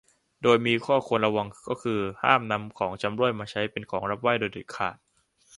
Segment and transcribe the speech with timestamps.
[0.43, 4.95] โดยมีข้อควรระวังก็คือห้ามนำของชำร่วยมาใช้เป็นของรับไหว้โดยเด็ดขาด